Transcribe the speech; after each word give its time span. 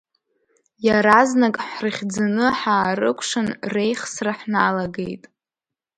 Иаразнак 0.85 1.55
ҳрыхьӡаны 1.69 2.45
ҳаарыкәшан 2.59 3.47
реихсра 3.73 4.33
ҳналагеит. 4.39 5.23